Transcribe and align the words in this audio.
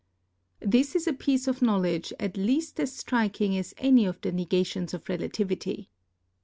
This 0.63 0.95
is 0.95 1.05
a 1.05 1.13
piece 1.13 1.47
of 1.47 1.61
knowledge 1.61 2.11
at 2.19 2.35
least 2.35 2.79
as 2.79 2.91
striking 2.91 3.55
as 3.55 3.75
any 3.77 4.05
of 4.07 4.19
the 4.21 4.31
negations 4.31 4.95
of 4.95 5.07
relativity. 5.07 5.91